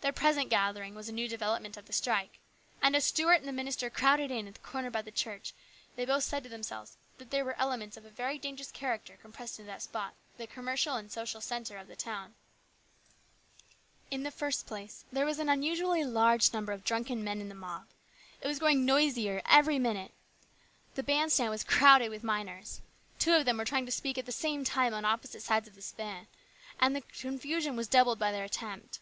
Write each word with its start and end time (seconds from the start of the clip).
Their 0.00 0.10
present 0.14 0.48
gathering 0.48 0.94
was 0.94 1.10
a 1.10 1.12
new 1.12 1.28
development 1.28 1.76
of 1.76 1.84
the 1.84 1.92
strike; 1.92 2.38
and 2.80 2.96
as 2.96 3.04
Stuart 3.04 3.40
and 3.40 3.44
the 3.46 3.52
minister 3.52 3.90
crowded 3.90 4.30
in 4.30 4.48
at 4.48 4.54
the 4.54 4.60
corner 4.60 4.90
by 4.90 5.02
the 5.02 5.10
church 5.10 5.52
they 5.96 6.06
both 6.06 6.24
said 6.24 6.42
to 6.44 6.48
themselves 6.48 6.96
that 7.18 7.30
there 7.30 7.44
were 7.44 7.54
elements 7.60 7.98
of 7.98 8.06
a 8.06 8.08
very 8.08 8.38
dangerous, 8.38 8.70
character 8.72 9.18
compressed 9.20 9.58
into 9.60 9.66
that 9.66 9.82
spot, 9.82 10.14
the 10.38 10.46
commercial 10.46 10.96
and 10.96 11.12
social 11.12 11.42
centre 11.42 11.76
of 11.76 11.88
the 11.88 11.94
town. 11.94 12.32
In 14.10 14.22
the 14.22 14.30
first 14.30 14.66
place 14.66 15.04
there 15.12 15.26
was 15.26 15.38
an 15.38 15.50
unusually 15.50 16.04
large 16.04 16.54
number 16.54 16.72
of 16.72 16.82
drunken 16.82 17.22
men 17.22 17.42
in 17.42 17.50
the 17.50 17.54
mob. 17.54 17.84
It 18.40 18.46
was 18.46 18.58
growing 18.58 18.86
noisier 18.86 19.42
every 19.44 19.78
minute. 19.78 20.12
The 20.94 21.02
band 21.02 21.32
stand 21.32 21.50
was 21.50 21.62
crowded 21.64 22.08
with 22.08 22.24
miners. 22.24 22.80
Two 23.18 23.34
of 23.34 23.44
them 23.44 23.58
were 23.58 23.66
trying 23.66 23.84
to 23.84 23.92
speak 23.92 24.16
at 24.16 24.24
the 24.24 24.32
same 24.32 24.64
time 24.64 24.94
on 24.94 25.04
opposite 25.04 25.42
sides 25.42 25.68
of 25.68 25.74
the 25.74 25.82
stand, 25.82 26.28
and 26.80 26.96
the 26.96 27.02
confusion 27.02 27.76
was 27.76 27.88
doubled 27.88 28.18
by 28.18 28.32
their 28.32 28.44
attempt. 28.44 29.00